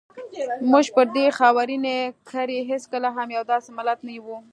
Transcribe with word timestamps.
موږ 0.71 0.85
پر 0.95 1.07
دې 1.15 1.25
خاورینې 1.37 1.97
کرې 2.29 2.59
هېڅکله 2.71 3.09
هم 3.17 3.27
یو 3.37 3.43
داسې 3.51 3.69
ملت 3.77 3.99
نه 4.07 4.15
وو. 4.25 4.37